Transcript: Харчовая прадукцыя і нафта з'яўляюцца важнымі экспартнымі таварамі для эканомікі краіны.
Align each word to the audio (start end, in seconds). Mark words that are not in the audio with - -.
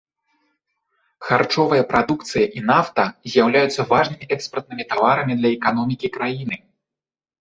Харчовая 1.27 1.81
прадукцыя 1.91 2.45
і 2.59 2.65
нафта 2.71 3.05
з'яўляюцца 3.33 3.81
важнымі 3.95 4.25
экспартнымі 4.37 4.83
таварамі 4.95 5.33
для 5.43 5.49
эканомікі 5.59 6.07
краіны. 6.17 6.55